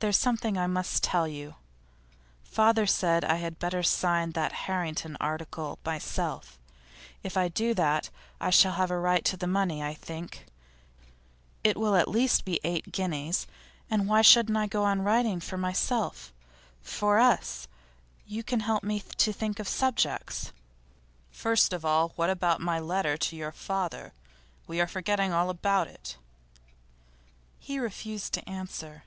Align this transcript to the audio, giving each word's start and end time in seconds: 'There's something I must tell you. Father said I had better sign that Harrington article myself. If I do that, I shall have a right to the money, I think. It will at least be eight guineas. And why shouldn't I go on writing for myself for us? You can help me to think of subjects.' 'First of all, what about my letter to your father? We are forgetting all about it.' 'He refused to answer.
'There's 0.00 0.16
something 0.16 0.56
I 0.56 0.68
must 0.68 1.02
tell 1.02 1.26
you. 1.26 1.56
Father 2.44 2.86
said 2.86 3.24
I 3.24 3.38
had 3.38 3.58
better 3.58 3.82
sign 3.82 4.30
that 4.30 4.52
Harrington 4.68 5.16
article 5.20 5.80
myself. 5.84 6.56
If 7.24 7.36
I 7.36 7.48
do 7.48 7.74
that, 7.74 8.08
I 8.40 8.50
shall 8.50 8.74
have 8.74 8.92
a 8.92 8.98
right 9.00 9.24
to 9.24 9.36
the 9.36 9.48
money, 9.48 9.82
I 9.82 9.94
think. 9.94 10.46
It 11.64 11.76
will 11.76 11.96
at 11.96 12.06
least 12.06 12.44
be 12.44 12.60
eight 12.62 12.92
guineas. 12.92 13.48
And 13.90 14.06
why 14.06 14.22
shouldn't 14.22 14.56
I 14.56 14.68
go 14.68 14.84
on 14.84 15.02
writing 15.02 15.40
for 15.40 15.56
myself 15.58 16.32
for 16.80 17.18
us? 17.18 17.66
You 18.24 18.44
can 18.44 18.60
help 18.60 18.84
me 18.84 19.00
to 19.00 19.32
think 19.32 19.58
of 19.58 19.66
subjects.' 19.66 20.52
'First 21.32 21.72
of 21.72 21.84
all, 21.84 22.10
what 22.14 22.30
about 22.30 22.60
my 22.60 22.78
letter 22.78 23.16
to 23.16 23.34
your 23.36 23.50
father? 23.50 24.12
We 24.68 24.80
are 24.80 24.86
forgetting 24.86 25.32
all 25.32 25.50
about 25.50 25.88
it.' 25.88 26.16
'He 27.58 27.80
refused 27.80 28.32
to 28.34 28.48
answer. 28.48 29.02